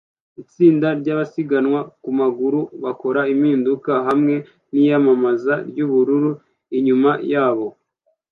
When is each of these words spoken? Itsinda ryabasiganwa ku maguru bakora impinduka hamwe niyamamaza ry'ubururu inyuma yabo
Itsinda 0.41 0.87
ryabasiganwa 0.99 1.79
ku 2.03 2.09
maguru 2.19 2.59
bakora 2.83 3.21
impinduka 3.33 3.91
hamwe 4.07 4.35
niyamamaza 4.73 5.53
ry'ubururu 5.69 6.31
inyuma 6.77 7.11
yabo 7.33 7.67